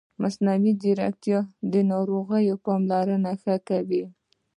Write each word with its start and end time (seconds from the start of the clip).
مصنوعي 0.21 0.71
ځیرکتیا 0.81 1.39
د 1.71 1.73
ناروغانو 1.91 2.55
پاملرنه 2.65 3.31
ښه 3.41 3.55
کوي. 3.67 4.03